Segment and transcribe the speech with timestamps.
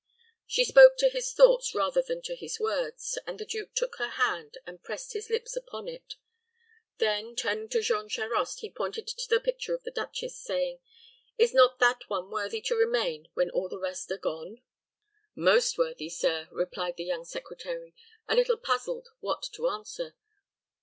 [0.47, 4.07] She spoke to his thoughts rather than to his words, and the duke took her
[4.09, 6.15] hand, and pressed his lips upon it.
[6.97, 10.79] Then, turning to Jean Charost, he pointed to the picture of the duchess, saying,
[11.37, 14.63] "Is not that one worthy to remain when all the rest are gone?"
[15.35, 17.93] "Most worthy, sir," replied the young secretary,
[18.27, 20.15] a little puzzled what to answer.